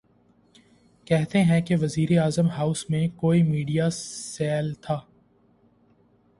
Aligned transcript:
کہتے 1.07 1.43
ہیں 1.43 1.61
کہ 1.61 1.75
وزیراعظم 1.81 2.49
ہاؤس 2.49 2.89
میں 2.89 3.07
کوئی 3.15 3.43
میڈیا 3.43 3.89
سیل 3.89 4.73
تھا۔ 4.73 4.99